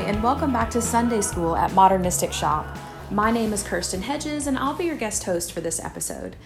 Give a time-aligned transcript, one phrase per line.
[0.00, 2.66] And welcome back to Sunday School at Modern Mystic Shop.
[3.10, 6.36] My name is Kirsten Hedges, and I'll be your guest host for this episode.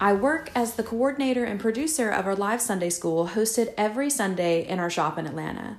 [0.00, 4.66] I work as the coordinator and producer of our live Sunday School hosted every Sunday
[4.66, 5.76] in our shop in Atlanta.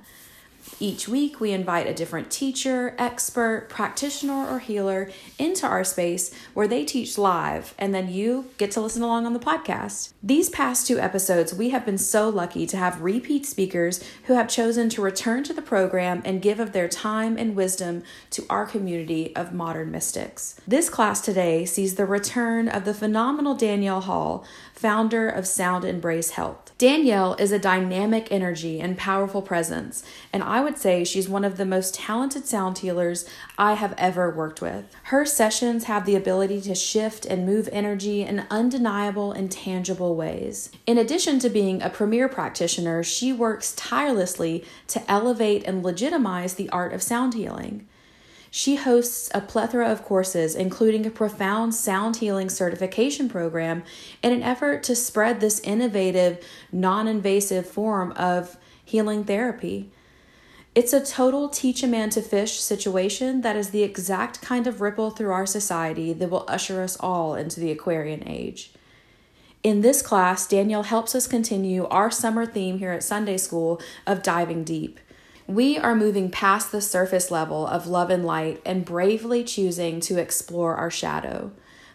[0.80, 6.68] Each week, we invite a different teacher, expert, practitioner, or healer into our space where
[6.68, 10.12] they teach live, and then you get to listen along on the podcast.
[10.22, 14.48] These past two episodes, we have been so lucky to have repeat speakers who have
[14.48, 18.66] chosen to return to the program and give of their time and wisdom to our
[18.66, 20.60] community of modern mystics.
[20.66, 26.30] This class today sees the return of the phenomenal Danielle Hall, founder of Sound Embrace
[26.30, 26.72] Health.
[26.78, 31.56] Danielle is a dynamic energy and powerful presence, and I would say she's one of
[31.56, 33.24] the most talented sound healers
[33.56, 34.84] I have ever worked with.
[35.04, 40.70] Her sessions have the ability to shift and move energy in undeniable and tangible ways.
[40.86, 46.68] In addition to being a premier practitioner, she works tirelessly to elevate and legitimize the
[46.70, 47.86] art of sound healing.
[48.56, 53.82] She hosts a plethora of courses, including a profound sound healing certification program,
[54.22, 56.38] in an effort to spread this innovative,
[56.70, 59.90] non invasive form of healing therapy.
[60.72, 64.80] It's a total teach a man to fish situation that is the exact kind of
[64.80, 68.70] ripple through our society that will usher us all into the Aquarian age.
[69.64, 74.22] In this class, Danielle helps us continue our summer theme here at Sunday School of
[74.22, 75.00] diving deep.
[75.46, 80.18] We are moving past the surface level of love and light and bravely choosing to
[80.18, 81.52] explore our shadow.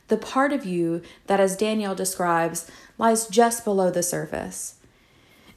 [0.08, 4.76] The part of you that, as Danielle describes, lies just below the surface.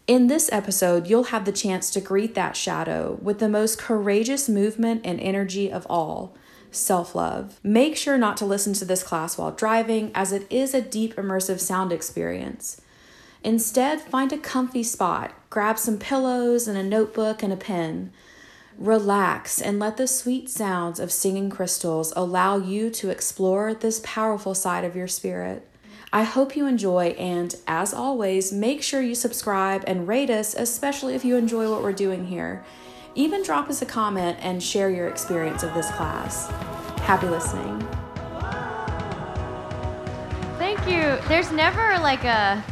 [0.06, 4.48] In this episode, you'll have the chance to greet that shadow with the most courageous
[4.48, 6.34] movement and energy of all
[6.70, 7.60] self love.
[7.62, 11.14] Make sure not to listen to this class while driving, as it is a deep,
[11.16, 12.80] immersive sound experience.
[13.44, 18.12] Instead, find a comfy spot, grab some pillows and a notebook and a pen.
[18.78, 24.54] Relax and let the sweet sounds of singing crystals allow you to explore this powerful
[24.54, 25.68] side of your spirit.
[26.12, 31.14] I hope you enjoy, and as always, make sure you subscribe and rate us, especially
[31.14, 32.64] if you enjoy what we're doing here.
[33.14, 36.48] Even drop us a comment and share your experience of this class.
[37.00, 37.80] Happy listening.
[40.58, 41.18] Thank you.
[41.28, 42.62] There's never like a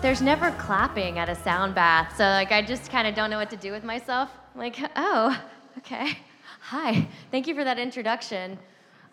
[0.00, 2.14] there's never clapping at a sound bath.
[2.16, 4.30] So like I just kind of don't know what to do with myself.
[4.54, 5.40] Like, oh,
[5.78, 6.18] okay.
[6.60, 7.08] Hi.
[7.30, 8.58] Thank you for that introduction.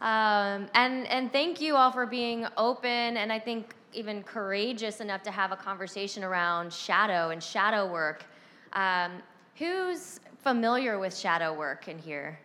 [0.01, 5.23] Um, and and thank you all for being open and I think even courageous enough
[5.23, 8.25] to have a conversation around shadow and shadow work.
[8.73, 9.23] Um,
[9.56, 12.38] who's familiar with shadow work in here?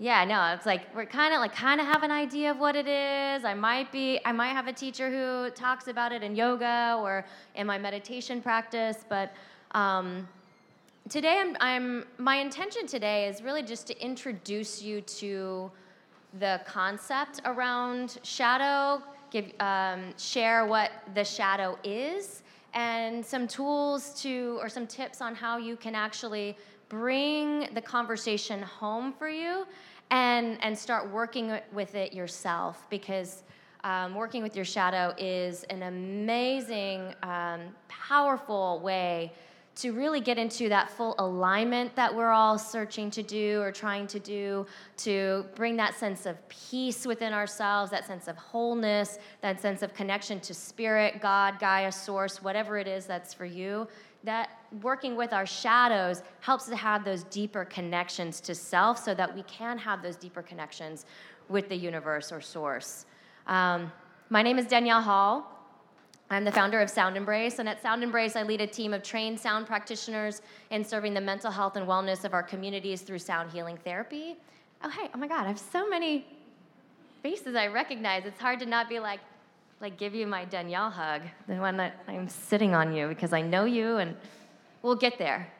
[0.00, 2.74] Yeah, no, it's like we're kind of like kind of have an idea of what
[2.74, 3.44] it is.
[3.44, 7.24] I might be I might have a teacher who talks about it in yoga or
[7.54, 9.32] in my meditation practice, but
[9.70, 10.26] um,
[11.08, 15.70] today I'm, I'm my intention today is really just to introduce you to
[16.40, 19.00] the concept around shadow,
[19.30, 25.36] give um, share what the shadow is, and some tools to or some tips on
[25.36, 26.56] how you can actually
[26.88, 29.66] bring the conversation home for you
[30.10, 33.42] and, and start working with it yourself because
[33.84, 39.32] um, working with your shadow is an amazing, um, powerful way
[39.76, 44.06] to really get into that full alignment that we're all searching to do or trying
[44.06, 44.64] to do,
[44.96, 49.92] to bring that sense of peace within ourselves, that sense of wholeness, that sense of
[49.92, 53.88] connection to spirit, God, Gaia, source, whatever it is that's for you
[54.24, 54.50] that
[54.82, 59.42] working with our shadows helps to have those deeper connections to self so that we
[59.44, 61.06] can have those deeper connections
[61.48, 63.06] with the universe or source.
[63.46, 63.92] Um,
[64.30, 65.50] my name is Danielle Hall.
[66.30, 69.02] I'm the founder of Sound Embrace, and at Sound Embrace, I lead a team of
[69.02, 73.52] trained sound practitioners in serving the mental health and wellness of our communities through sound
[73.52, 74.36] healing therapy.
[74.82, 76.26] Oh, hey, oh my God, I have so many
[77.22, 78.24] faces I recognize.
[78.24, 79.20] It's hard to not be like,
[79.80, 83.42] like give you my Danielle hug, the one that I'm sitting on you because I
[83.42, 84.16] know you and
[84.82, 85.50] we'll get there.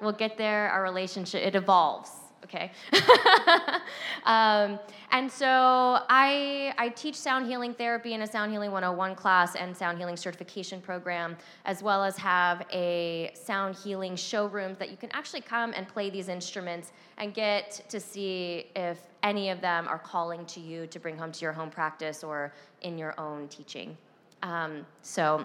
[0.00, 0.70] We'll get there.
[0.70, 2.10] Our relationship, it evolves,
[2.44, 2.72] okay?
[4.24, 4.78] um,
[5.10, 9.74] and so I, I teach sound healing therapy in a Sound Healing 101 class and
[9.76, 15.10] sound healing certification program, as well as have a sound healing showroom that you can
[15.12, 19.98] actually come and play these instruments and get to see if any of them are
[19.98, 23.96] calling to you to bring home to your home practice or in your own teaching.
[24.42, 25.44] Um, so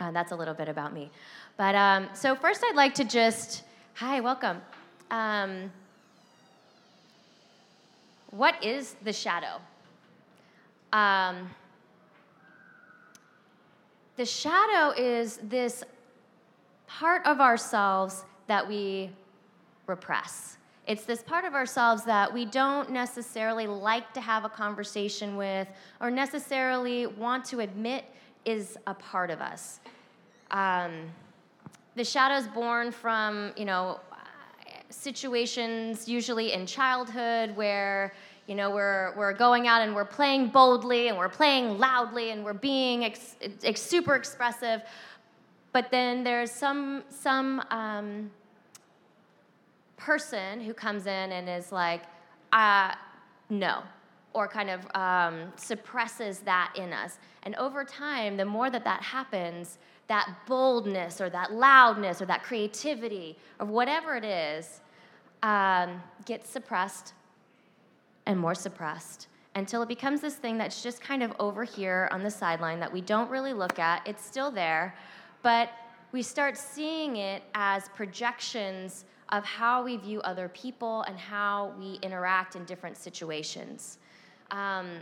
[0.00, 1.10] uh, that's a little bit about me.
[1.56, 3.64] But um, so first, I'd like to just
[3.94, 4.62] hi, welcome.
[5.10, 5.70] Um,
[8.30, 9.60] what is the shadow?
[10.92, 11.50] Um,
[14.16, 15.82] the shadow is this
[16.86, 19.10] part of ourselves that we
[19.86, 20.56] repress.
[20.86, 25.66] It's this part of ourselves that we don't necessarily like to have a conversation with
[26.00, 28.04] or necessarily want to admit
[28.44, 29.80] is a part of us.
[30.50, 31.10] Um,
[31.96, 34.00] the shadow's born from, you know,
[34.90, 38.14] situations usually in childhood where
[38.46, 42.44] you know we're, we're going out and we're playing boldly and we're playing loudly and
[42.44, 44.82] we're being ex- ex- super expressive
[45.72, 48.30] but then there's some some um,
[49.96, 52.02] person who comes in and is like,
[52.52, 52.94] uh,
[53.50, 53.82] no,
[54.32, 57.18] or kind of um, suppresses that in us.
[57.44, 62.42] And over time, the more that that happens, that boldness or that loudness or that
[62.42, 64.80] creativity or whatever it is
[65.42, 67.14] um, gets suppressed
[68.26, 72.22] and more suppressed until it becomes this thing that's just kind of over here on
[72.22, 74.06] the sideline that we don't really look at.
[74.06, 74.96] It's still there,
[75.42, 75.70] but
[76.12, 79.04] we start seeing it as projections
[79.34, 83.98] of how we view other people and how we interact in different situations.
[84.52, 84.98] Um,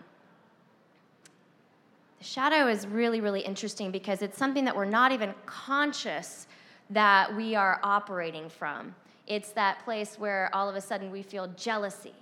[2.19, 6.47] the shadow is really, really interesting because it's something that we're not even conscious
[6.89, 8.95] that we are operating from.
[9.27, 12.15] It's that place where all of a sudden we feel jealousy.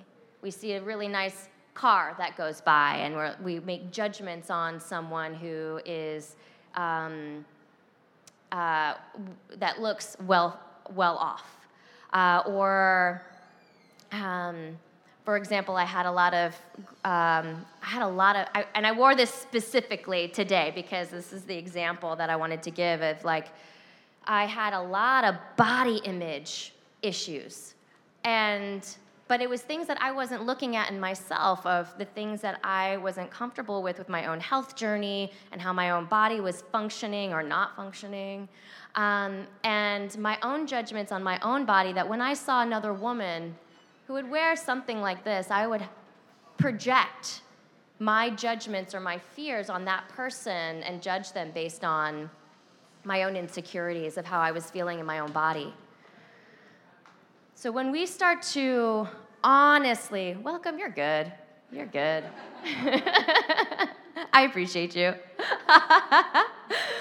[0.42, 5.32] We see a really nice car that goes by, and we make judgments on someone
[5.32, 6.34] who is
[6.74, 7.44] um,
[8.50, 8.94] uh,
[9.58, 10.58] that looks well
[10.92, 11.59] well off
[12.12, 13.22] uh, or,
[14.12, 14.78] um,
[15.24, 16.54] for example, I had a lot of,
[17.04, 21.32] um, I had a lot of, I, and I wore this specifically today because this
[21.32, 23.48] is the example that I wanted to give of like,
[24.24, 26.72] I had a lot of body image
[27.02, 27.74] issues.
[28.24, 28.86] And,
[29.28, 32.58] but it was things that I wasn't looking at in myself of the things that
[32.64, 36.62] I wasn't comfortable with with my own health journey and how my own body was
[36.72, 38.48] functioning or not functioning
[38.94, 43.54] um, and my own judgments on my own body that when I saw another woman
[44.06, 45.82] who would wear something like this, I would
[46.58, 47.42] project
[47.98, 52.30] my judgments or my fears on that person and judge them based on
[53.04, 55.72] my own insecurities of how I was feeling in my own body.
[57.54, 59.06] So when we start to
[59.44, 61.32] honestly, welcome, you're good.
[61.70, 62.24] You're good.
[64.32, 65.14] I appreciate you.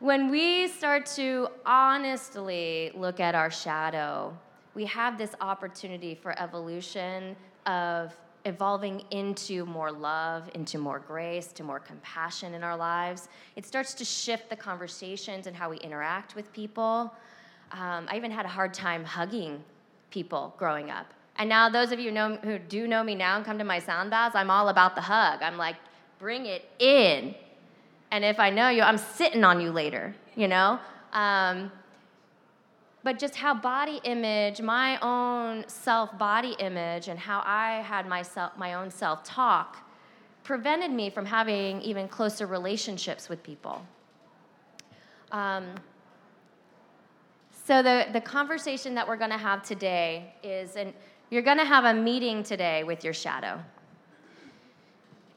[0.00, 4.34] When we start to honestly look at our shadow,
[4.74, 7.36] we have this opportunity for evolution
[7.66, 8.16] of
[8.46, 13.28] evolving into more love, into more grace, to more compassion in our lives.
[13.56, 17.12] It starts to shift the conversations and how we interact with people.
[17.72, 19.62] Um, I even had a hard time hugging
[20.10, 21.12] people growing up.
[21.36, 23.78] And now, those of you know, who do know me now and come to my
[23.78, 25.42] sound baths, I'm all about the hug.
[25.42, 25.76] I'm like,
[26.18, 27.34] bring it in.
[28.10, 30.78] And if I know you, I'm sitting on you later, you know?
[31.12, 31.70] Um,
[33.02, 38.52] but just how body image, my own self body image, and how I had myself,
[38.58, 39.86] my own self talk
[40.42, 43.82] prevented me from having even closer relationships with people.
[45.32, 45.74] Um,
[47.64, 50.92] so, the, the conversation that we're to have today is, and
[51.30, 53.60] you're to have a meeting today with your shadow.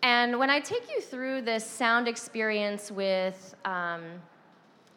[0.04, 4.04] And when I take you through this sound experience with, um,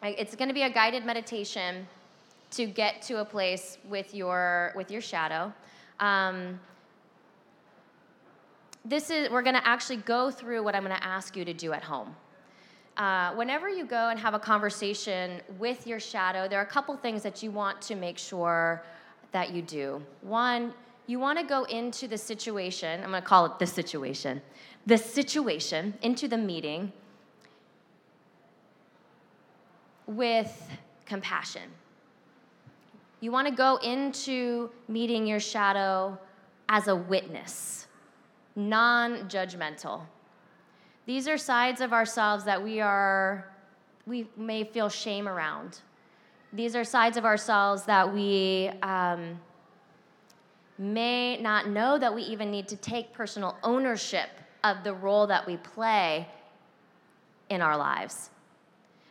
[0.03, 1.87] it's going to be a guided meditation
[2.51, 5.53] to get to a place with your with your shadow.
[6.01, 6.59] Um,
[8.83, 11.53] this is we're going to actually go through what I'm going to ask you to
[11.53, 12.13] do at home.
[12.97, 16.97] Uh, whenever you go and have a conversation with your shadow, there are a couple
[16.97, 18.83] things that you want to make sure
[19.31, 20.01] that you do.
[20.21, 20.73] One,
[21.05, 23.01] you want to go into the situation.
[23.03, 24.41] I'm going to call it the situation
[24.87, 26.93] the situation, into the meeting
[30.07, 30.71] with
[31.05, 31.63] compassion.
[33.19, 36.17] You want to go into meeting your shadow
[36.69, 37.87] as a witness,
[38.55, 40.03] non judgmental.
[41.05, 43.51] These are sides of ourselves that we are
[44.05, 45.81] we may feel shame around.
[46.53, 49.37] These are sides of ourselves that we um,
[50.77, 54.29] may not know that we even need to take personal ownership
[54.63, 56.27] of the role that we play
[57.49, 58.29] in our lives.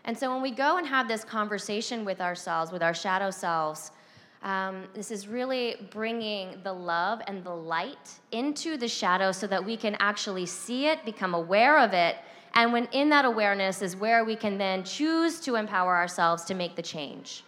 [0.04, 3.90] And so when we go and have this conversation with ourselves, with our shadow selves,
[4.42, 9.64] um, this is really bringing the love and the light into the shadow so that
[9.64, 12.16] we can actually see it, become aware of it,
[12.54, 16.54] and when in that awareness is where we can then choose to empower ourselves to
[16.54, 17.44] make the change.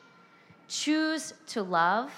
[0.67, 2.13] Choose to love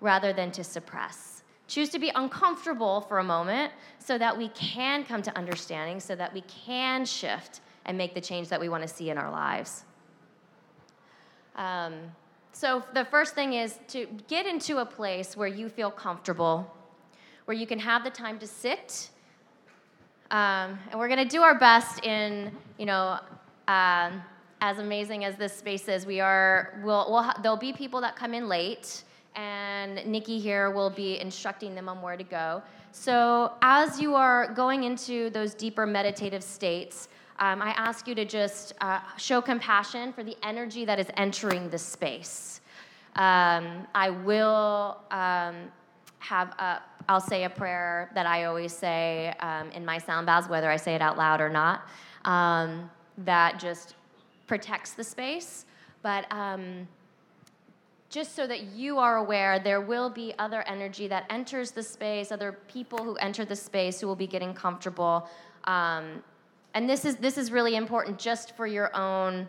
[0.00, 1.33] rather than to suppress.
[1.66, 6.14] Choose to be uncomfortable for a moment so that we can come to understanding, so
[6.14, 9.30] that we can shift and make the change that we want to see in our
[9.30, 9.84] lives.
[11.56, 11.94] Um,
[12.52, 16.70] so the first thing is to get into a place where you feel comfortable,
[17.46, 19.10] where you can have the time to sit.
[20.30, 23.18] Um, and we're going to do our best in, you know,
[23.68, 24.22] um,
[24.60, 28.32] as amazing as this space is, we are, we'll, we'll there'll be people that come
[28.34, 29.04] in late,
[29.36, 32.62] and Nikki here will be instructing them on where to go.
[32.92, 37.08] So as you are going into those deeper meditative states,
[37.40, 41.68] um, I ask you to just uh, show compassion for the energy that is entering
[41.68, 42.60] the space.
[43.16, 45.56] Um, I will um,
[46.20, 50.48] have a, I'll say a prayer that I always say um, in my sound baths,
[50.48, 51.88] whether I say it out loud or not,
[52.24, 52.88] um,
[53.18, 53.96] that just
[54.46, 55.66] protects the space.
[56.02, 56.86] But um,
[58.14, 62.30] just so that you are aware, there will be other energy that enters the space,
[62.30, 65.28] other people who enter the space who will be getting comfortable.
[65.64, 66.22] Um,
[66.74, 69.48] and this is this is really important just for your own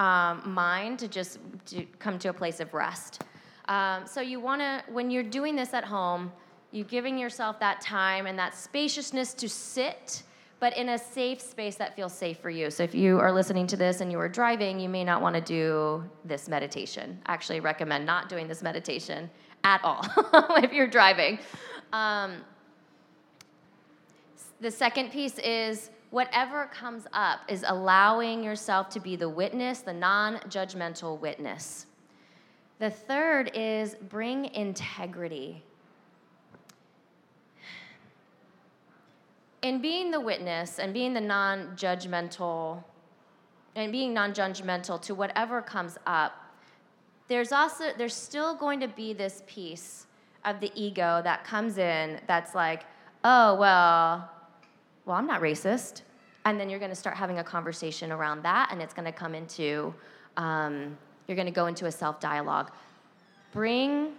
[0.00, 3.22] um, mind to just to come to a place of rest.
[3.68, 6.32] Um, so you want to when you're doing this at home,
[6.72, 10.24] you're giving yourself that time and that spaciousness to sit
[10.60, 12.70] but in a safe space that feels safe for you.
[12.70, 15.34] So if you are listening to this and you are driving, you may not want
[15.34, 17.18] to do this meditation.
[17.26, 19.30] I actually recommend not doing this meditation
[19.64, 20.04] at all
[20.58, 21.38] if you're driving.
[21.94, 22.44] Um,
[24.60, 29.94] the second piece is whatever comes up is allowing yourself to be the witness, the
[29.94, 31.86] non judgmental witness.
[32.78, 35.62] The third is bring integrity.
[39.62, 42.82] In being the witness and being the non judgmental,
[43.76, 46.32] and being non judgmental to whatever comes up,
[47.28, 50.06] there's also, there's still going to be this piece
[50.44, 52.84] of the ego that comes in that's like,
[53.24, 54.28] oh, well,
[55.04, 56.02] well, I'm not racist.
[56.44, 59.12] And then you're going to start having a conversation around that, and it's going to
[59.12, 59.94] come into,
[60.36, 60.96] um,
[61.28, 62.72] you're going to go into a self dialogue.
[63.52, 64.12] Bring,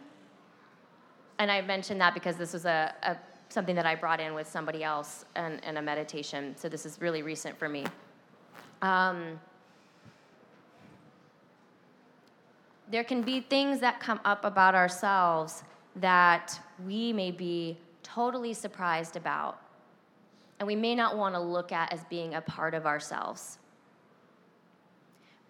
[1.40, 3.18] and I mentioned that because this was a, a
[3.52, 7.00] something that I brought in with somebody else and, in a meditation, so this is
[7.02, 7.86] really recent for me.
[8.82, 9.40] Um,
[12.90, 15.64] there can be things that come up about ourselves
[15.98, 19.60] that we may be totally surprised about
[20.60, 23.58] and we may not want to look at as being a part of ourselves.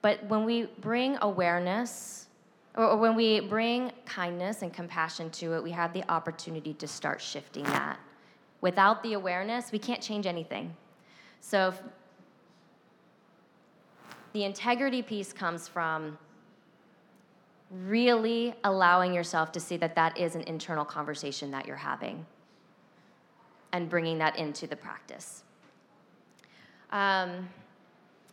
[0.02, 2.28] But when we bring awareness,
[2.76, 7.22] or when we bring kindness and compassion to it, we have the opportunity to start
[7.22, 8.00] shifting that.
[8.62, 10.76] Without the awareness, we can't change anything.
[11.42, 11.74] So
[14.34, 16.18] the integrity piece comes from
[17.72, 22.26] really allowing yourself to see that that is an internal conversation that you're having
[23.74, 25.44] and bringing that into the practice.
[26.92, 27.50] Um,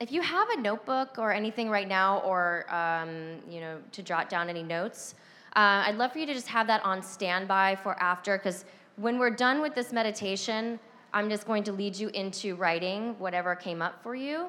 [0.00, 4.28] if you have a notebook or anything right now, or um, you know, to jot
[4.28, 5.14] down any notes,
[5.56, 8.64] uh, I'd love for you to just have that on standby for after, because
[8.96, 10.78] when we're done with this meditation,
[11.12, 14.48] I'm just going to lead you into writing whatever came up for you.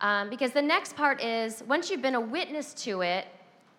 [0.00, 3.26] Um, because the next part is once you've been a witness to it,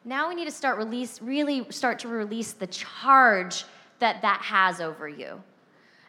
[0.06, 3.66] now we need to start release, really start to release the charge
[4.00, 5.42] that that has over you.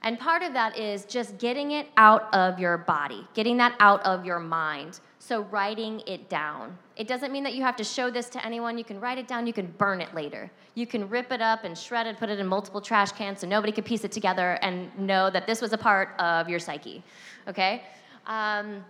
[0.07, 4.01] And part of that is just getting it out of your body, getting that out
[4.07, 5.01] of your mind.
[5.19, 6.79] So, writing it down.
[6.95, 8.79] It doesn't mean that you have to show this to anyone.
[8.79, 10.49] You can write it down, you can burn it later.
[10.77, 13.49] You can rip it up and shred it, put it in multiple trash cans so
[13.49, 17.03] nobody could piece it together and know that this was a part of your psyche,
[17.49, 17.83] okay?
[18.29, 18.85] Um,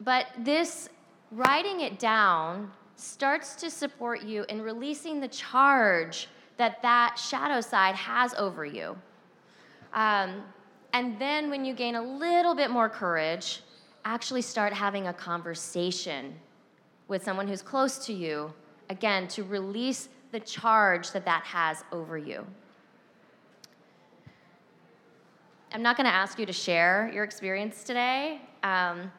[0.00, 0.88] but this
[1.30, 7.94] writing it down starts to support you in releasing the charge that that shadow side
[7.94, 8.96] has over you.
[9.94, 10.42] Um,
[10.92, 13.62] and then when you gain a little bit more courage,
[14.04, 16.34] actually start having a conversation
[17.08, 18.52] with someone who's close to you,
[18.90, 22.46] again, to release the charge that that has over you.
[25.72, 29.10] I'm not going to ask you to share your experience today um,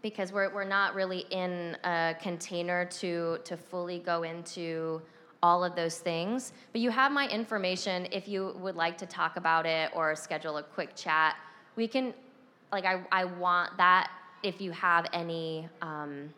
[0.00, 5.02] because we're, we're not really in a container to, to fully go into
[5.42, 6.52] all of those things.
[6.72, 10.58] But you have my information if you would like to talk about it or schedule
[10.58, 11.36] a quick chat.
[11.76, 12.12] We can,
[12.72, 14.10] like, I, I want that
[14.42, 16.30] if you have any, um,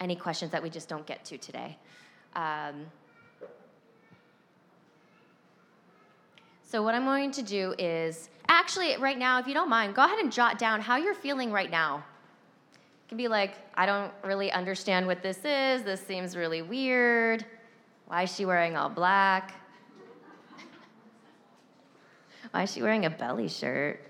[0.00, 1.76] any questions that we just don't get to today.
[2.34, 2.86] Um,
[6.64, 10.04] so, what I'm going to do is actually, right now, if you don't mind, go
[10.04, 12.02] ahead and jot down how you're feeling right now
[13.12, 15.82] can be like, I don't really understand what this is.
[15.82, 17.44] This seems really weird.
[18.06, 19.52] Why is she wearing all black?
[22.52, 24.02] Why is she wearing a belly shirt?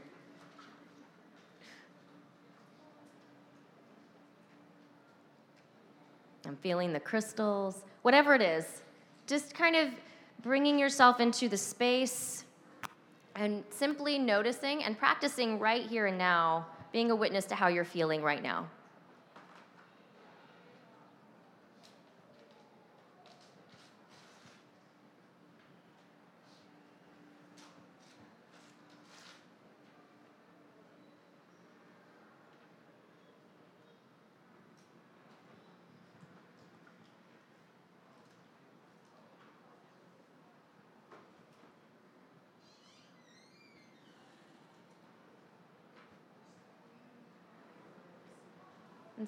[6.47, 8.83] I'm feeling the crystals, whatever it is.
[9.27, 9.89] Just kind of
[10.45, 12.45] bringing yourself into the space
[13.35, 17.85] and simply noticing and practicing right here and now, being a witness to how you're
[17.85, 18.69] feeling right now.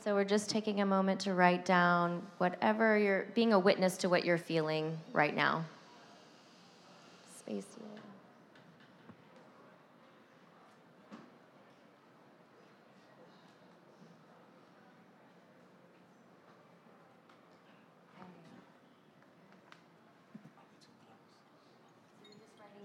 [0.04, 4.10] So we're just taking a moment to write down whatever you're being a witness to
[4.10, 5.64] what you're feeling right now.
[7.38, 7.64] Space.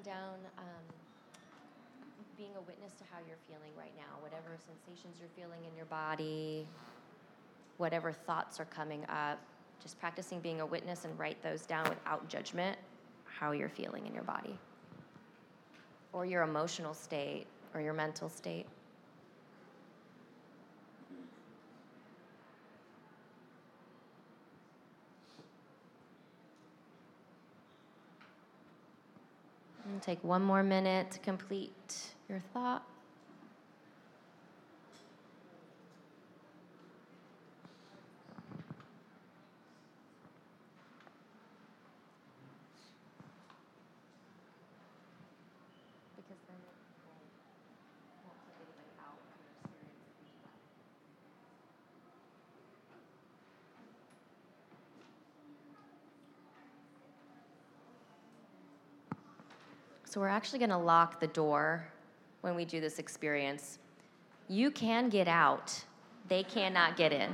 [0.05, 0.65] Down um,
[2.35, 5.85] being a witness to how you're feeling right now, whatever sensations you're feeling in your
[5.85, 6.65] body,
[7.79, 9.39] whatever thoughts are coming up,
[9.81, 12.77] just practicing being a witness and write those down without judgment,
[13.24, 14.59] how you're feeling in your body,
[16.12, 18.65] or your emotional state, or your mental state.
[30.01, 32.83] Take one more minute to complete your thought.
[60.09, 61.85] So we're actually going to lock the door
[62.41, 63.77] when we do this experience.
[64.48, 65.83] You can get out,
[66.27, 67.29] they cannot get in.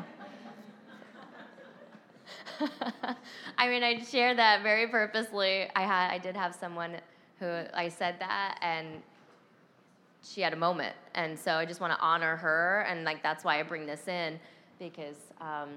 [3.58, 5.70] I mean, I share that very purposely.
[5.74, 6.98] I had, I did have someone
[7.40, 9.02] who I said that, and
[10.22, 13.46] she had a moment, and so I just want to honor her, and like that's
[13.46, 14.38] why I bring this in
[14.80, 15.70] because um,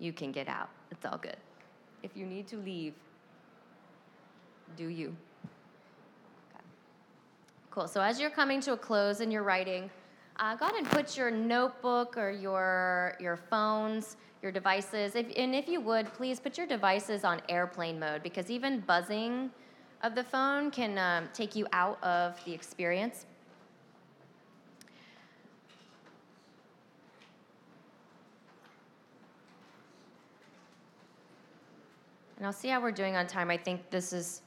[0.00, 0.70] you can get out.
[0.90, 1.36] It's all good.
[2.02, 2.94] If you need to leave,
[4.76, 5.16] do you.
[6.54, 6.64] Okay.
[7.70, 7.88] Cool.
[7.88, 9.90] So as you're coming to a close and you're writing,
[10.38, 15.54] uh, go ahead and put your notebook or your your phones, your devices, if, and
[15.54, 19.50] if you would, please put your devices on airplane mode because even buzzing
[20.02, 23.26] of the phone can um, take you out of the experience.
[32.36, 33.50] And I'll see how we're doing on time.
[33.50, 34.42] I think this is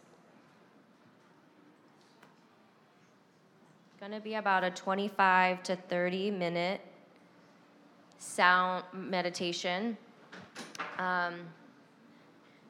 [4.02, 6.82] going to be about a 25 to 30 minute
[8.18, 9.96] sound meditation.
[10.98, 11.36] Um,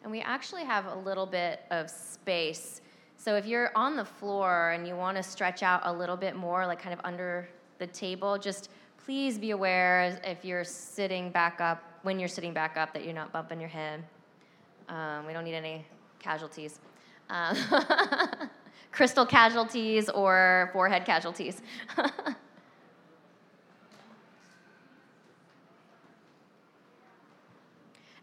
[0.04, 2.82] and we actually have a little bit of space.
[3.16, 6.36] So if you're on the floor and you want to stretch out a little bit
[6.36, 8.70] more, like kind of under the table, just
[9.06, 13.14] please be aware if you're sitting back up, when you're sitting back up, that you're
[13.14, 14.04] not bumping your head.
[14.90, 15.86] Um, we don't need any
[16.20, 16.82] casualties.
[17.30, 17.56] Um,
[18.92, 21.62] crystal casualties or forehead casualties.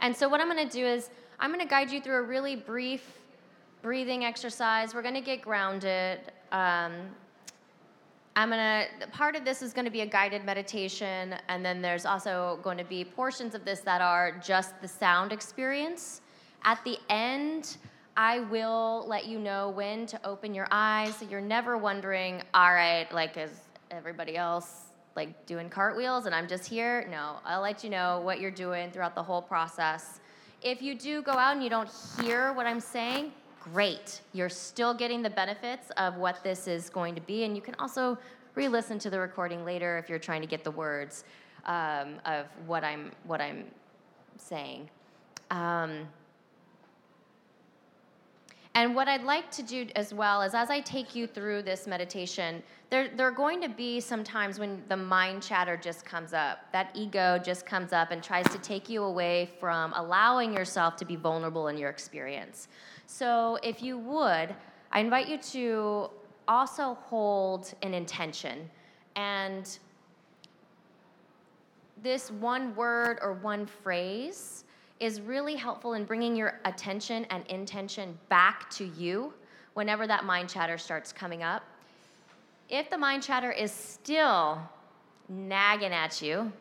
[0.00, 2.22] and so, what I'm going to do is, I'm going to guide you through a
[2.22, 3.02] really brief
[3.82, 4.94] breathing exercise.
[4.94, 6.20] We're going to get grounded.
[6.52, 7.10] Um,
[8.38, 12.60] I'm gonna, part of this is gonna be a guided meditation, and then there's also
[12.62, 16.20] going to be portions of this that are just the sound experience.
[16.62, 17.78] At the end,
[18.18, 22.74] I will let you know when to open your eyes so you're never wondering, all
[22.74, 23.50] right, like, is
[23.92, 27.06] everybody else like doing cartwheels and I'm just here?
[27.12, 30.18] No, I'll let you know what you're doing throughout the whole process.
[30.62, 31.88] If you do go out and you don't
[32.20, 33.30] hear what I'm saying,
[33.72, 34.20] great.
[34.32, 37.76] You're still getting the benefits of what this is going to be, and you can
[37.76, 38.18] also
[38.56, 41.22] re listen to the recording later if you're trying to get the words
[41.66, 43.66] um, of what I'm, what I'm
[44.38, 44.90] saying.
[45.52, 46.08] Um,
[48.78, 51.88] and what I'd like to do as well is as I take you through this
[51.88, 56.32] meditation, there, there are going to be some times when the mind chatter just comes
[56.32, 56.60] up.
[56.72, 61.04] That ego just comes up and tries to take you away from allowing yourself to
[61.04, 62.68] be vulnerable in your experience.
[63.08, 64.54] So if you would,
[64.92, 66.10] I invite you to
[66.46, 68.70] also hold an intention.
[69.16, 69.76] And
[72.00, 74.62] this one word or one phrase
[75.00, 79.32] is really helpful in bringing your attention and intention back to you
[79.74, 81.62] whenever that mind chatter starts coming up.
[82.68, 84.60] If the mind chatter is still
[85.28, 86.52] nagging at you,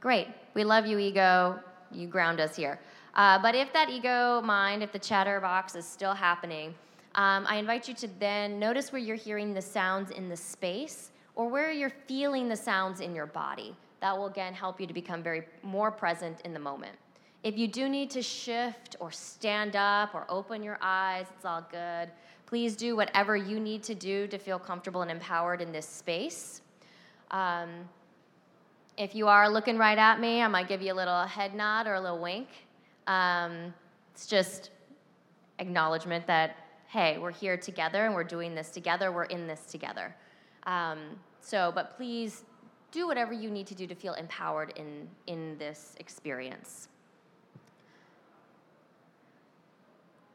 [0.00, 0.28] great.
[0.54, 1.58] We love you, ego.
[1.90, 2.78] You ground us here.
[3.14, 6.74] Uh, but if that ego mind, if the chatter box is still happening,
[7.14, 11.10] um, I invite you to then notice where you're hearing the sounds in the space
[11.34, 13.74] or where you're feeling the sounds in your body.
[14.00, 16.96] That will again help you to become very more present in the moment.
[17.42, 21.64] If you do need to shift or stand up or open your eyes, it's all
[21.70, 22.10] good.
[22.46, 26.62] Please do whatever you need to do to feel comfortable and empowered in this space.
[27.30, 27.68] Um,
[28.96, 31.86] if you are looking right at me, I might give you a little head nod
[31.86, 32.48] or a little wink.
[33.06, 33.72] Um,
[34.12, 34.70] it's just
[35.60, 36.56] acknowledgement that,
[36.88, 40.14] hey, we're here together and we're doing this together, we're in this together.
[40.64, 40.98] Um,
[41.40, 42.44] so, but please
[42.90, 46.88] do whatever you need to do to feel empowered in, in this experience.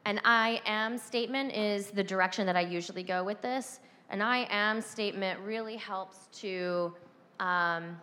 [0.06, 3.80] An I am statement is the direction that I usually go with this.
[4.10, 6.94] An I am statement really helps to
[7.40, 8.00] um,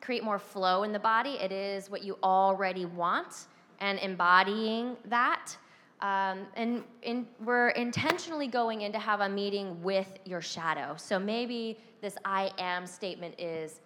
[0.00, 1.38] create more flow in the body.
[1.40, 3.46] It is what you already want,
[3.80, 5.56] and embodying that.
[6.04, 10.96] Um, and in, we're intentionally going in to have a meeting with your shadow.
[10.98, 13.80] So maybe this I am statement is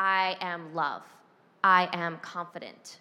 [0.00, 1.02] I am love,
[1.62, 2.98] I am confident,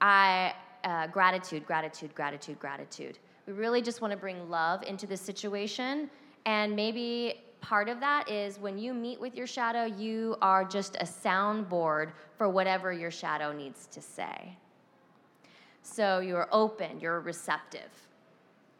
[0.00, 0.54] I
[0.84, 3.18] uh, gratitude, gratitude, gratitude, gratitude.
[3.48, 6.08] We really just want to bring love into the situation.
[6.46, 10.94] And maybe part of that is when you meet with your shadow, you are just
[11.00, 14.56] a soundboard for whatever your shadow needs to say.
[15.90, 17.90] So you're open, you're receptive.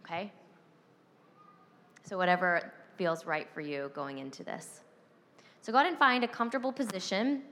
[0.04, 0.30] Okay?
[2.04, 4.80] So, whatever feels right for you going into this.
[5.62, 7.42] So, go ahead and find a comfortable position,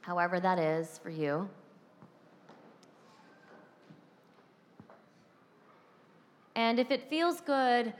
[0.00, 1.48] however that is for you.
[6.54, 7.92] And if it feels good,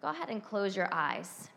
[0.00, 1.48] go ahead and close your eyes.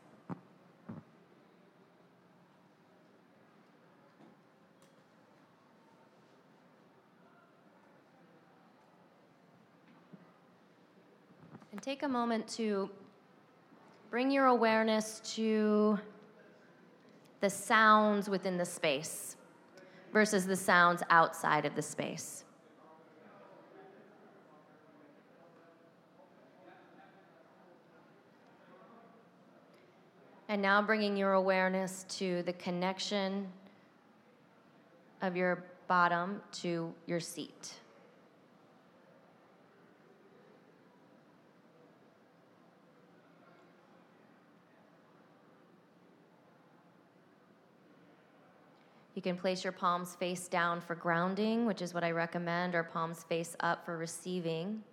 [11.86, 12.90] Take a moment to
[14.10, 16.00] bring your awareness to
[17.42, 19.36] the sounds within the space
[20.12, 22.44] versus the sounds outside of the space.
[30.50, 33.48] And now bringing your awareness to the connection
[35.22, 37.76] of your bottom to your seat.
[49.16, 52.84] You can place your palms face down for grounding, which is what I recommend, or
[52.84, 54.84] palms face up for receiving.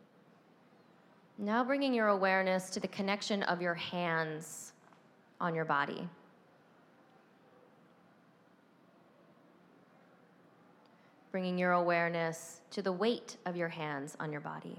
[1.38, 4.74] Now bringing your awareness to the connection of your hands
[5.40, 6.08] on your body.
[11.32, 14.78] Bringing your awareness to the weight of your hands on your body.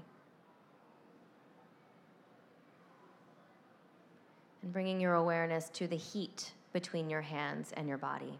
[4.62, 8.38] And bringing your awareness to the heat between your hands and your body.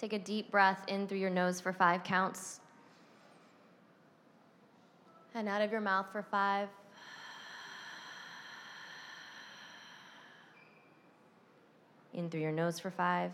[0.00, 2.60] Take a deep breath in through your nose for five counts.
[5.34, 6.70] And out of your mouth for five.
[12.14, 13.30] In through your nose for five.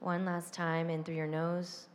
[0.00, 1.86] One last time in through your nose.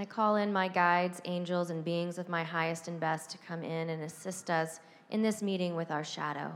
[0.00, 3.62] I call in my guides, angels, and beings of my highest and best to come
[3.62, 6.52] in and assist us in this meeting with our shadow.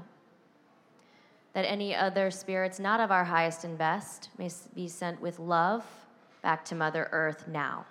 [1.53, 5.85] That any other spirits not of our highest and best may be sent with love
[6.41, 7.85] back to Mother Earth now.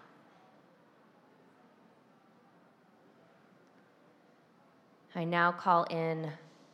[5.14, 6.32] I now call in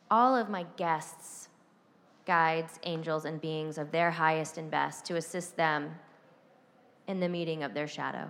[0.10, 1.50] all of my guests,
[2.26, 5.96] guides, angels, and beings of their highest and best to assist them
[7.08, 8.30] in the meeting of their shadow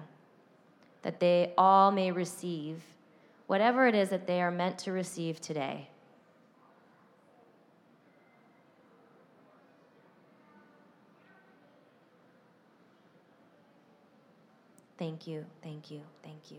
[1.02, 2.82] that they all may receive
[3.48, 5.90] whatever it is that they are meant to receive today.
[15.00, 16.58] Thank you, thank you, thank you.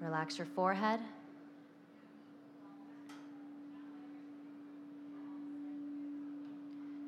[0.00, 1.00] Relax your forehead.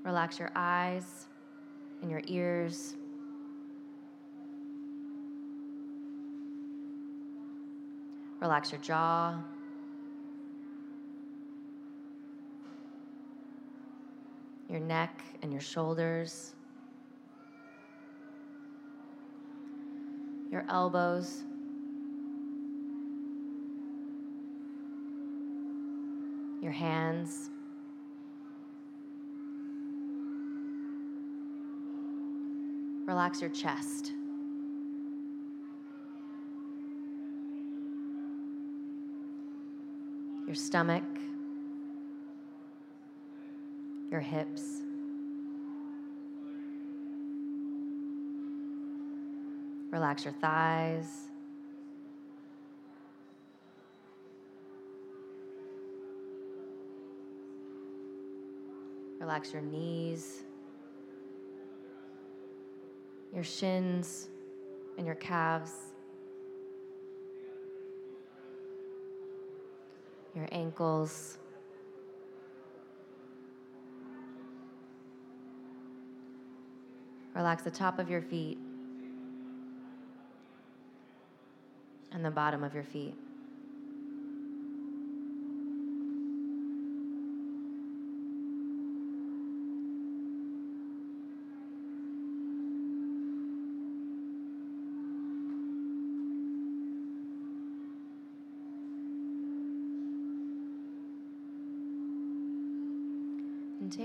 [0.05, 1.27] Relax your eyes
[2.01, 2.97] and your ears.
[8.41, 9.38] Relax your jaw.
[14.69, 16.55] Your neck and your shoulders.
[20.51, 21.45] Your elbows.
[26.61, 27.51] Your hands.
[33.07, 34.12] Relax your chest.
[40.47, 41.03] Your stomach.
[44.11, 44.83] Your hips.
[49.91, 51.29] Relax your thighs.
[59.19, 60.43] Relax your knees
[63.33, 64.29] your shins
[64.99, 65.73] and your calves,
[70.35, 71.38] your ankles.
[77.35, 78.59] Relax the top of your feet
[82.12, 83.14] and the bottom of your feet.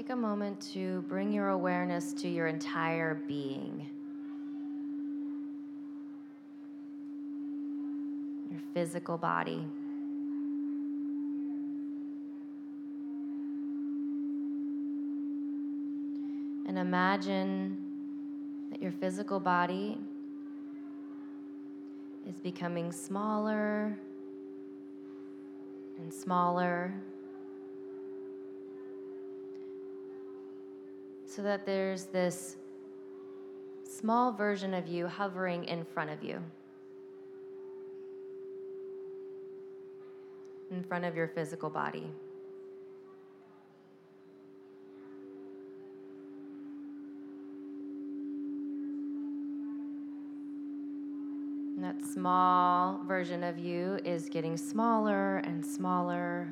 [0.07, 3.85] Take a moment to bring your awareness to your entire being.
[8.49, 9.65] Your physical body.
[16.67, 17.77] And imagine
[18.71, 19.97] that your physical body
[22.29, 23.99] is becoming smaller
[25.99, 26.93] and smaller
[31.37, 32.55] so that there's this
[33.87, 36.41] small version of you hovering in front of you,
[40.71, 42.09] in front of your physical body.
[51.75, 56.51] And that small version of you is getting smaller and smaller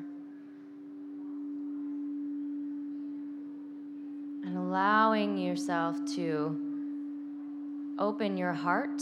[4.54, 6.60] allowing yourself to
[7.98, 9.00] open your heart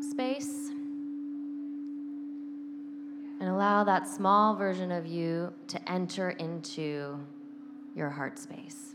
[0.00, 0.70] space
[3.40, 7.18] and allow that small version of you to enter into
[7.94, 8.94] your heart space.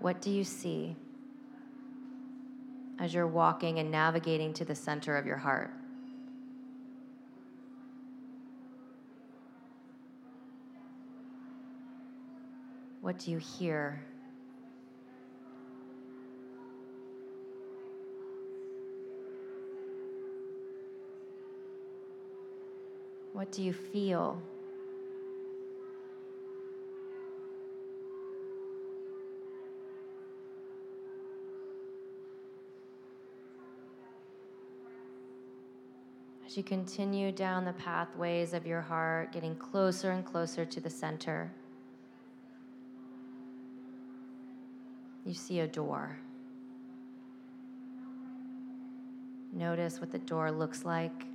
[0.00, 0.96] What do you see
[2.98, 5.70] as you're walking and navigating to the center of your heart?
[13.02, 14.00] What do you hear?
[23.32, 24.40] What do you feel?
[36.46, 40.90] As you continue down the pathways of your heart, getting closer and closer to the
[40.90, 41.50] center.
[45.24, 46.18] You see a door.
[49.52, 51.26] Notice what the door looks like.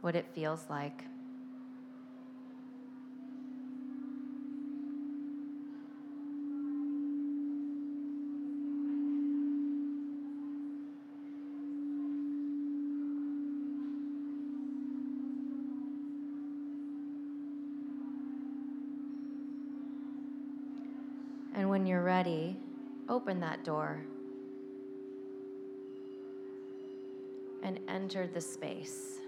[0.00, 1.04] What it feels like.
[21.80, 22.54] When you're ready,
[23.08, 24.04] open that door
[27.62, 29.18] and enter the space.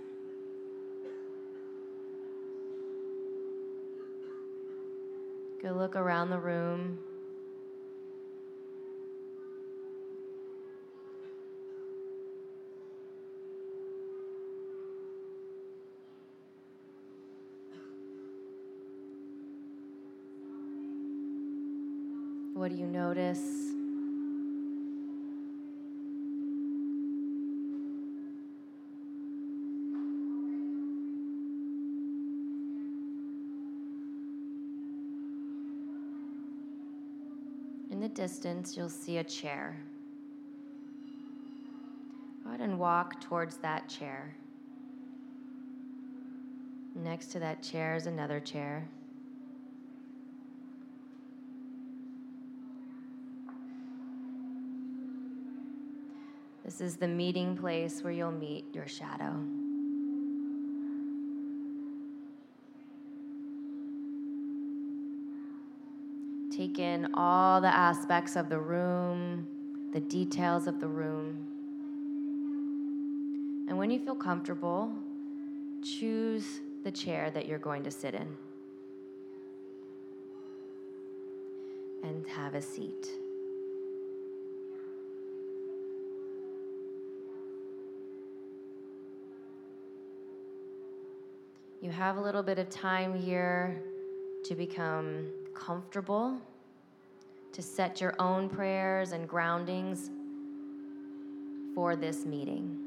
[5.63, 6.99] Go look around the room.
[22.63, 23.73] What do you notice?
[37.91, 39.77] In the distance, you'll see a chair.
[42.45, 44.37] Go ahead and walk towards that chair.
[46.95, 48.87] Next to that chair is another chair.
[56.73, 59.31] This is the meeting place where you'll meet your shadow.
[66.51, 69.47] Take in all the aspects of the room,
[69.93, 71.47] the details of the room.
[73.69, 74.95] And when you feel comfortable,
[75.83, 78.35] choose the chair that you're going to sit in
[82.03, 83.09] and have a seat.
[91.83, 93.83] You have a little bit of time here
[94.45, 96.39] to become comfortable,
[97.53, 100.09] to set your own prayers and groundings
[101.75, 102.79] for this meeting.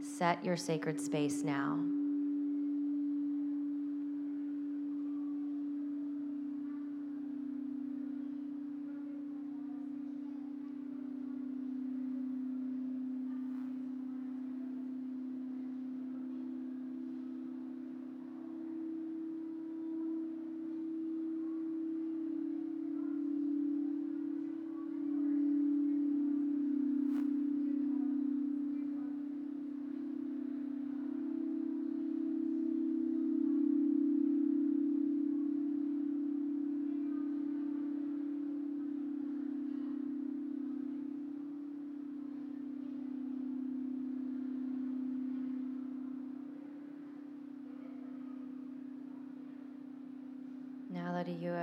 [0.00, 1.76] Set your sacred space now.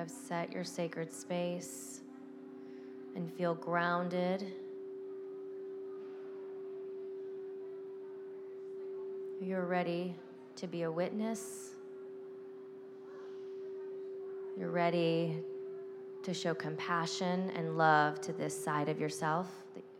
[0.08, 2.02] Set your sacred space
[3.16, 4.46] and feel grounded,
[9.42, 10.16] you're ready
[10.56, 11.72] to be a witness.
[14.58, 15.38] You're ready
[16.24, 19.50] to show compassion and love to this side of yourself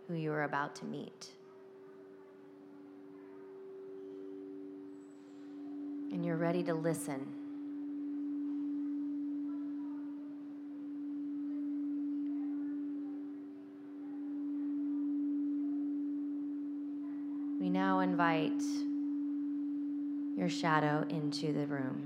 [0.08, 1.28] who you are about to meet.
[6.12, 7.37] And you're ready to listen.
[17.68, 18.64] We now invite
[20.38, 22.02] your shadow into the room.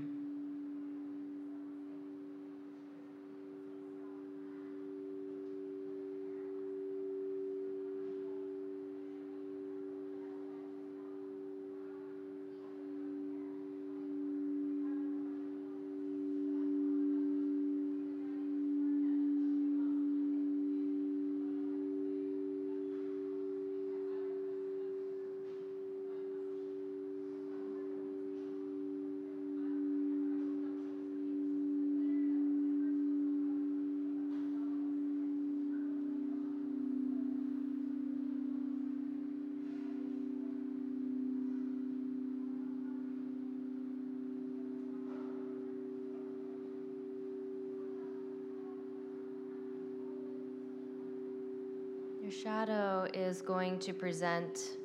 [53.82, 54.76] To present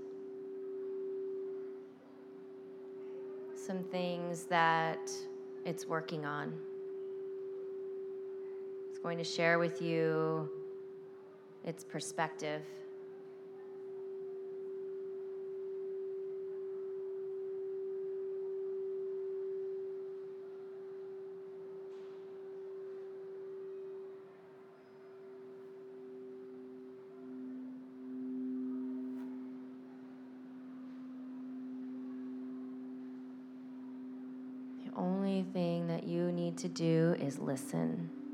[3.56, 5.12] some things that
[5.66, 6.52] it's working on.
[8.90, 10.50] It's going to share with you
[11.64, 12.64] its perspective.
[34.84, 38.27] The only thing that you need to do is listen.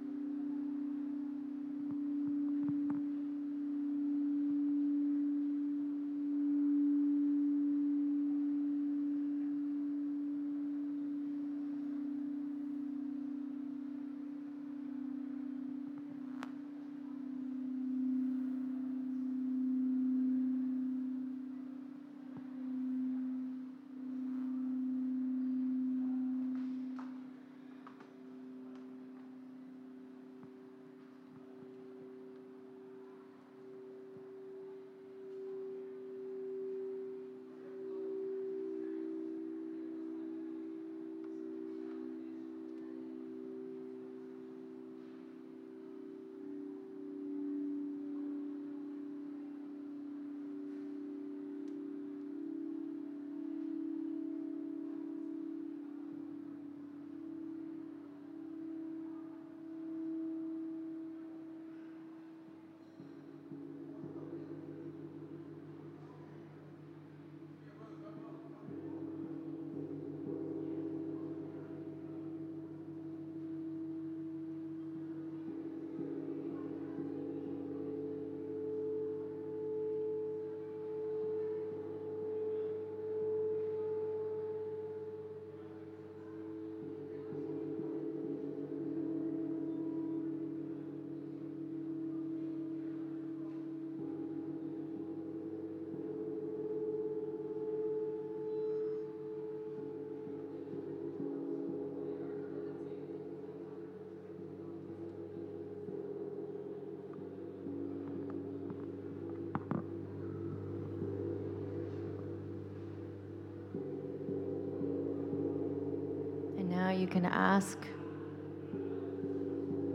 [117.03, 117.77] You can ask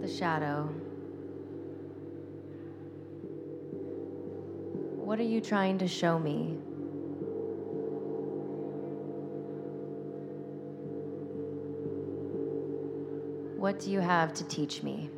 [0.02, 0.64] the shadow,
[5.08, 6.58] What are you trying to show me?
[13.56, 15.08] What do you have to teach me?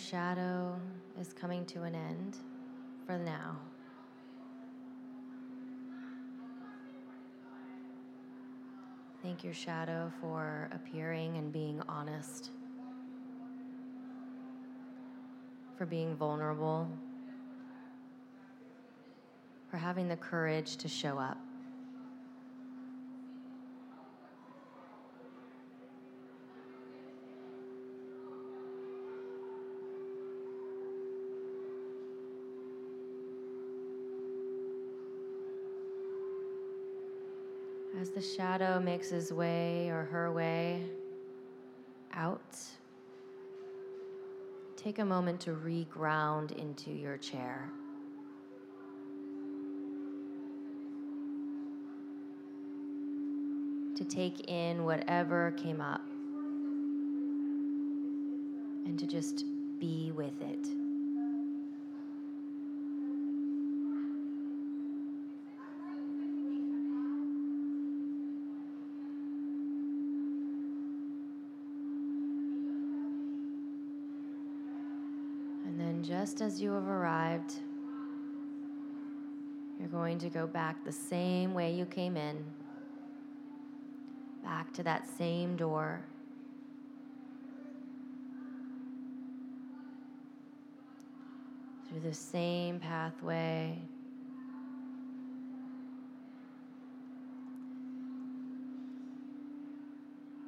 [0.00, 0.80] shadow
[1.20, 2.38] is coming to an end
[3.06, 3.58] for now.
[9.22, 12.50] Thank your shadow for appearing and being honest,
[15.76, 16.88] for being vulnerable,
[19.70, 21.36] for having the courage to show up.
[38.10, 40.82] As the shadow makes his way or her way
[42.12, 42.56] out,
[44.76, 47.70] take a moment to reground into your chair.
[53.94, 56.02] To take in whatever came up
[58.86, 59.44] and to just
[59.78, 60.79] be with it.
[76.30, 77.54] Just as you have arrived,
[79.80, 82.44] you're going to go back the same way you came in,
[84.44, 86.00] back to that same door.
[91.88, 93.76] Through the same pathway.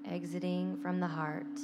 [0.09, 1.59] Exiting from the heart.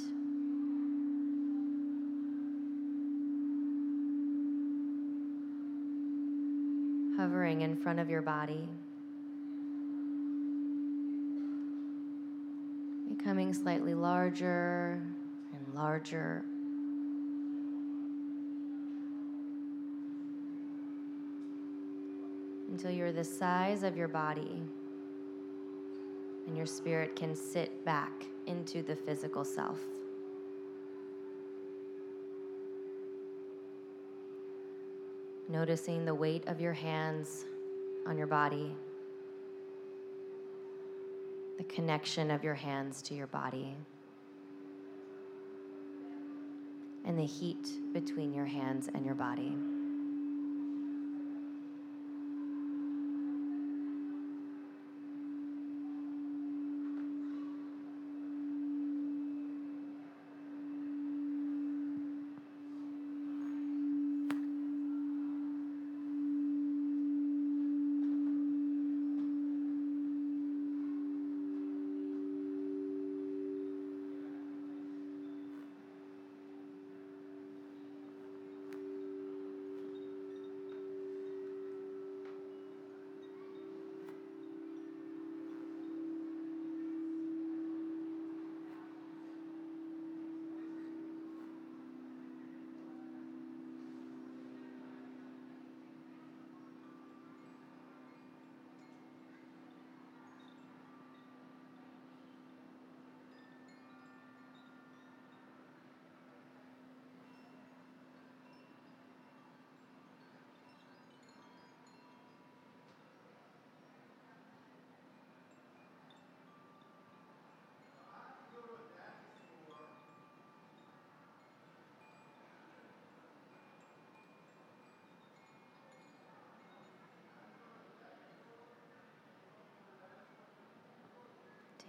[7.49, 8.69] In front of your body.
[13.09, 15.01] Becoming slightly larger
[15.51, 16.45] and larger.
[22.69, 24.61] Until you're the size of your body
[26.45, 29.79] and your spirit can sit back into the physical self.
[35.49, 37.45] Noticing the weight of your hands
[38.07, 38.71] on your body,
[41.57, 43.75] the connection of your hands to your body,
[47.03, 49.57] and the heat between your hands and your body.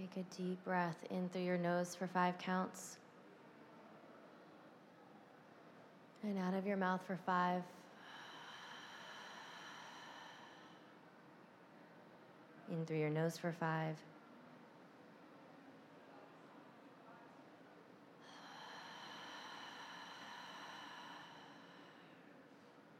[0.01, 2.97] Take a deep breath in through your nose for five counts.
[6.23, 7.63] And out of your mouth for five.
[12.71, 13.97] In through your nose for five.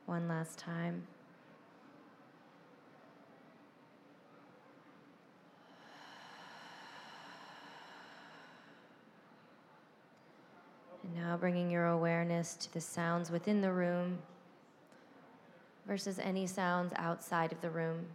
[0.05, 1.07] One last time.
[11.23, 14.19] Now bringing your awareness to the sounds within the room
[15.87, 18.07] versus any sounds outside of the room.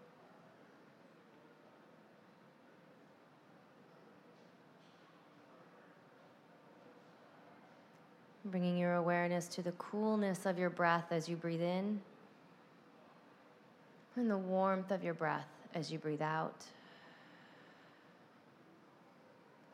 [8.46, 12.02] Bringing your awareness to the coolness of your breath as you breathe in
[14.16, 16.60] and the warmth of your breath as you breathe out.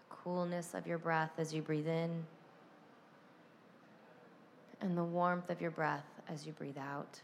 [0.10, 2.26] The coolness of your breath as you breathe in
[4.82, 7.20] and the warmth of your breath as you breathe out.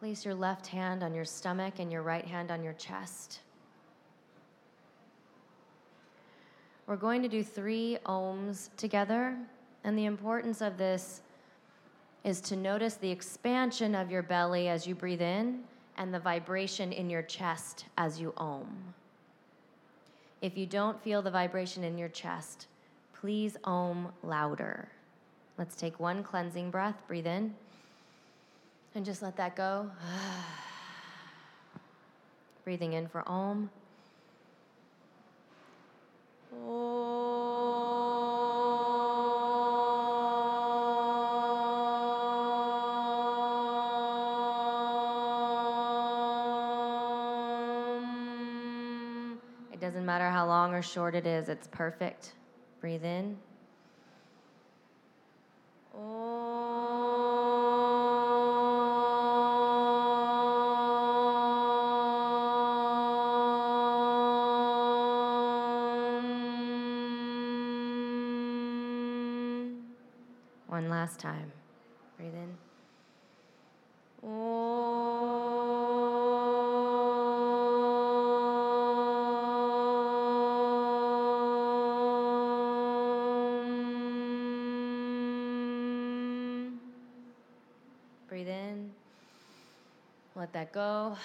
[0.00, 3.40] Place your left hand on your stomach and your right hand on your chest.
[6.86, 9.36] We're going to do three oms together,
[9.84, 11.22] and the importance of this
[12.24, 15.60] is to notice the expansion of your belly as you breathe in
[15.96, 18.94] and the vibration in your chest as you om.
[20.42, 22.66] If you don't feel the vibration in your chest,
[23.14, 24.88] please om louder.
[25.56, 27.54] Let's take one cleansing breath, breathe in,
[28.96, 29.88] and just let that go.
[32.64, 33.70] Breathing in for Om.
[36.52, 36.58] It
[50.82, 52.32] short it is, it's perfect.
[52.80, 53.38] Breathe in.
[90.42, 91.16] Let that go.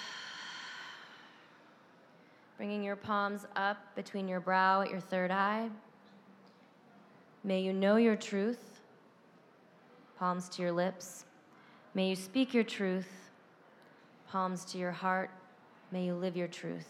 [2.56, 5.70] Bringing your palms up between your brow at your third eye.
[7.42, 8.78] May you know your truth.
[10.20, 11.24] Palms to your lips.
[11.94, 13.08] May you speak your truth.
[14.28, 15.30] Palms to your heart.
[15.90, 16.86] May you live your truth.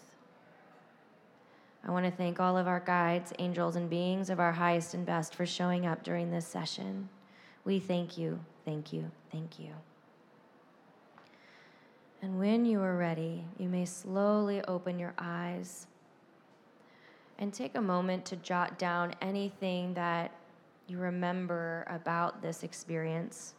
[1.83, 5.07] I want to thank all of our guides, angels, and beings of our highest and
[5.07, 7.09] best for showing up during this session.
[7.65, 9.73] We thank you, thank you, thank you.
[12.21, 15.87] And when you are ready, you may slowly open your eyes
[17.39, 20.33] and take a moment to jot down anything that
[20.89, 23.55] you remember about this experience.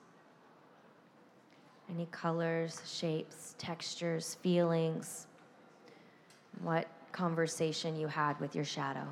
[1.90, 5.28] Any colors, shapes, textures, feelings,
[6.62, 9.08] what conversation you had with your shadow.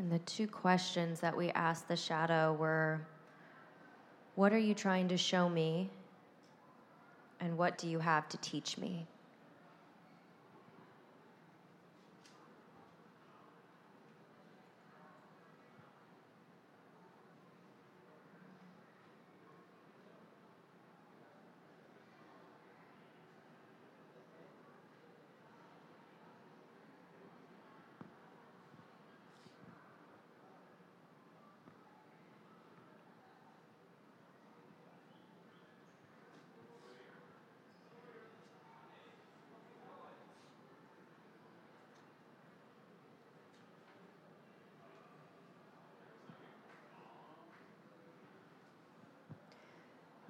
[0.00, 3.02] And the two questions that we asked the shadow were
[4.34, 5.90] What are you trying to show me?
[7.38, 9.06] And what do you have to teach me?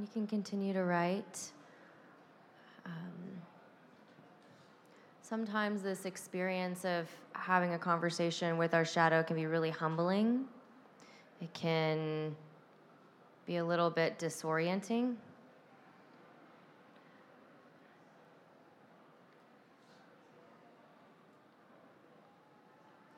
[0.00, 1.52] You can continue to write.
[2.86, 3.42] Um,
[5.20, 10.46] sometimes this experience of having a conversation with our shadow can be really humbling.
[11.42, 12.34] It can
[13.44, 15.16] be a little bit disorienting.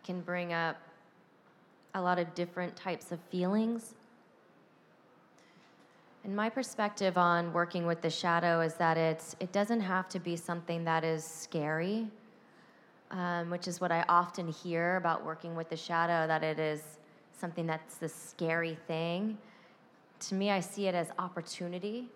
[0.03, 0.78] Can bring up
[1.95, 3.95] a lot of different types of feelings.
[6.25, 10.20] And my perspective on working with the shadow is that it's, it doesn't have to
[10.20, 12.07] be something that is scary,
[13.11, 16.99] um, which is what I often hear about working with the shadow, that it is
[17.33, 19.37] something that's the scary thing.
[20.20, 22.07] To me, I see it as opportunity.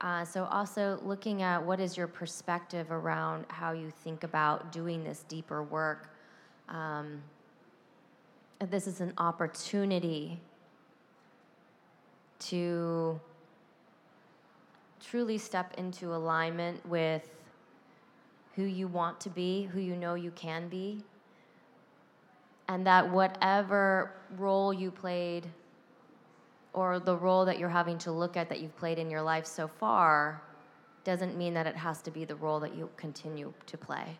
[0.00, 5.02] Uh, so, also looking at what is your perspective around how you think about doing
[5.02, 6.10] this deeper work.
[6.68, 7.22] Um,
[8.70, 10.40] this is an opportunity
[12.38, 13.20] to
[15.02, 17.28] truly step into alignment with
[18.54, 21.02] who you want to be, who you know you can be,
[22.68, 25.46] and that whatever role you played
[26.72, 29.46] or the role that you're having to look at that you've played in your life
[29.46, 30.40] so far
[31.04, 34.16] doesn't mean that it has to be the role that you continue to play.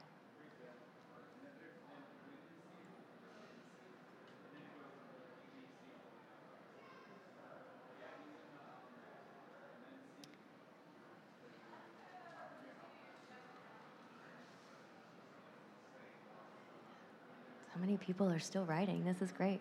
[18.03, 19.05] People are still writing.
[19.05, 19.61] This is great.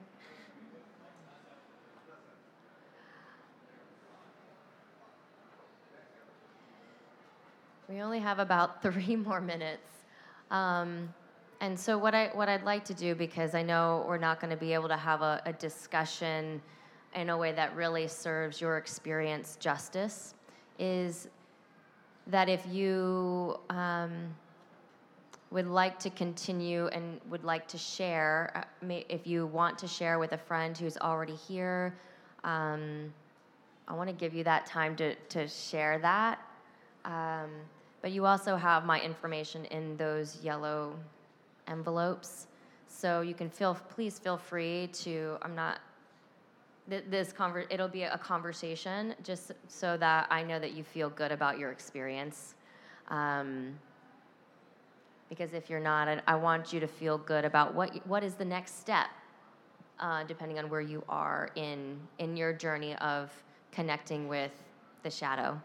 [7.87, 9.89] We only have about three more minutes.
[10.49, 11.13] Um,
[11.59, 14.49] and so what I what I'd like to do because I know we're not going
[14.49, 16.59] to be able to have a, a, discussion
[17.13, 20.33] in a way that really serves your experience justice
[20.79, 21.27] is
[22.25, 24.33] that if you um,
[25.52, 30.18] would like to continue and would like to share, uh, if you want to share
[30.18, 31.93] with a friend who's already here,
[32.43, 33.14] um,
[33.88, 36.39] I want to give you that time to, to share that.
[37.04, 37.49] Um,
[38.02, 40.95] but you also have my information in those yellow
[41.68, 42.47] envelopes.
[42.88, 45.80] So you can feel, please feel free to, I'm not,
[46.88, 51.32] this conver- it'll be a conversation just so that I know that you feel good
[51.32, 52.56] about your experience.
[53.10, 53.76] Um,
[55.32, 58.34] because if you're not, I, I want you to feel good about what what is
[58.34, 59.07] the next step,
[59.97, 63.32] uh, depending on where you are in in your journey of
[63.71, 64.51] connecting with
[65.03, 65.59] the shadow.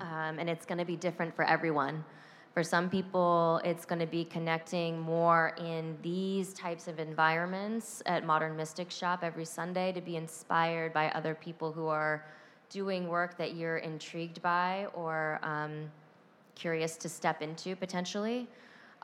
[0.00, 2.04] Um, and it's going to be different for everyone.
[2.52, 8.26] For some people, it's going to be connecting more in these types of environments at
[8.26, 12.26] Modern Mystic Shop every Sunday to be inspired by other people who are
[12.70, 15.90] doing work that you're intrigued by or um,
[16.56, 18.48] curious to step into potentially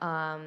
[0.01, 0.47] um,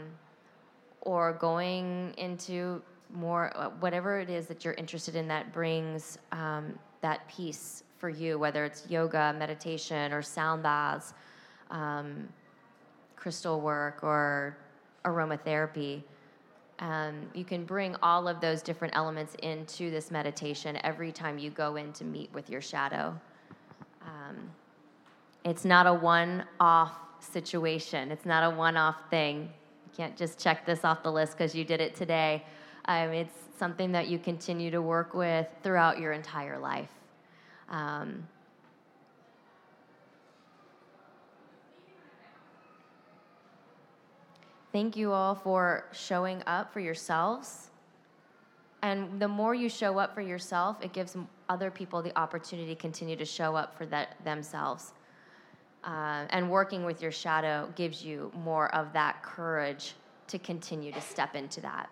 [1.02, 2.82] or going into
[3.14, 8.10] more uh, whatever it is that you're interested in that brings um, that peace for
[8.10, 11.14] you, whether it's yoga, meditation, or sound baths,
[11.72, 12.28] um,
[13.16, 14.58] crystal work, or
[15.06, 16.04] aromatherapy.
[16.80, 21.50] Um, you can bring all of those different elements into this meditation every time you
[21.50, 23.18] go in to meet with your shadow.
[24.02, 24.50] Um,
[25.46, 26.92] it's not a one off
[27.24, 28.12] situation.
[28.12, 29.42] It's not a one off thing.
[29.42, 32.44] You can't just check this off the list because you did it today.
[32.86, 36.90] Um, it's something that you continue to work with throughout your entire life.
[37.70, 38.28] Um,
[44.72, 47.70] thank you all for showing up for yourselves.
[48.82, 51.16] And the more you show up for yourself, it gives
[51.48, 54.92] other people the opportunity to continue to show up for that themselves.
[55.84, 59.96] Uh, and working with your shadow gives you more of that courage
[60.28, 61.90] to continue to step into that,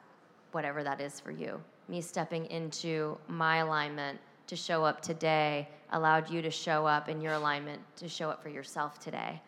[0.54, 1.62] whatever that is for you.
[1.90, 4.18] Me stepping into my alignment
[4.48, 8.42] to show up today allowed you to show up in your alignment to show up
[8.42, 9.42] for yourself today,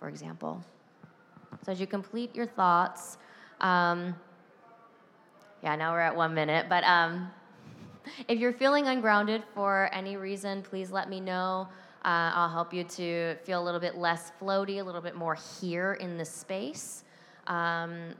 [0.00, 0.60] for example.
[1.64, 3.18] So as you complete your thoughts,
[3.60, 4.14] um,
[5.62, 7.30] yeah, now we're at one minute, but um,
[8.28, 11.68] if you're feeling ungrounded for any reason, please let me know.
[12.06, 15.36] Uh, I'll help you to feel a little bit less floaty, a little bit more
[15.60, 17.02] here in the space.
[17.48, 18.14] Um,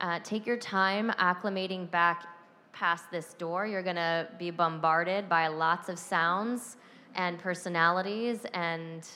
[0.00, 2.26] uh, take your time acclimating back
[2.72, 3.68] past this door.
[3.68, 6.76] You're going to be bombarded by lots of sounds
[7.14, 9.06] and personalities, and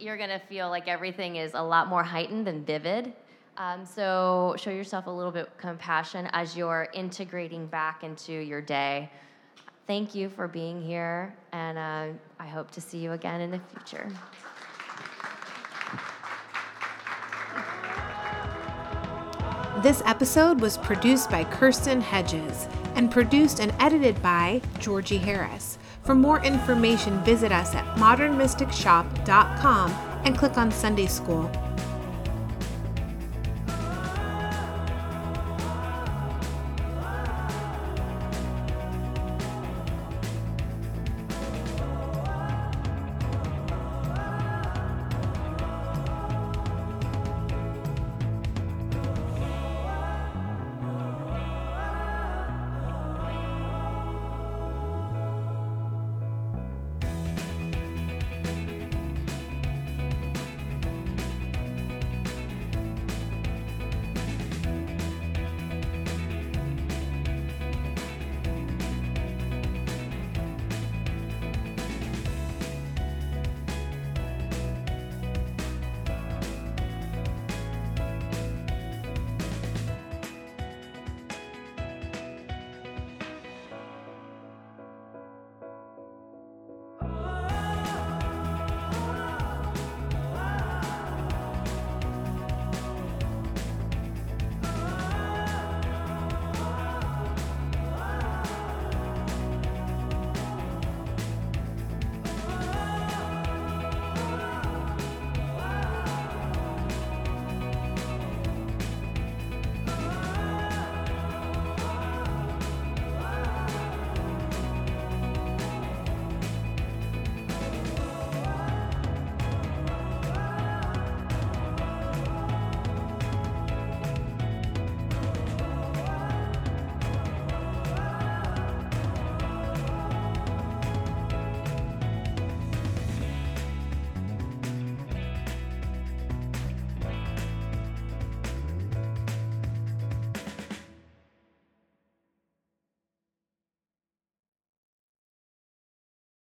[0.00, 3.12] you're going to feel like everything is a lot more heightened and vivid.
[3.58, 9.10] Um, so show yourself a little bit compassion as you're integrating back into your day
[9.86, 12.06] thank you for being here, and uh,
[12.38, 14.10] I hope to see you again in the future.
[19.82, 25.78] This episode was produced by Kirsten Hedges and produced and edited by Georgie Harris.
[26.04, 29.90] For more information, visit us at modernmysticshop.com
[30.24, 31.50] and click on Sunday School.